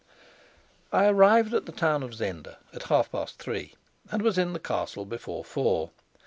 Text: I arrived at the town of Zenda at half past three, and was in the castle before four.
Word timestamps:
I 0.91 1.05
arrived 1.05 1.53
at 1.53 1.67
the 1.67 1.71
town 1.71 2.01
of 2.01 2.15
Zenda 2.15 2.57
at 2.73 2.81
half 2.89 3.11
past 3.11 3.37
three, 3.37 3.75
and 4.11 4.23
was 4.23 4.35
in 4.35 4.53
the 4.53 4.59
castle 4.59 5.05
before 5.05 5.45
four. 5.45 5.91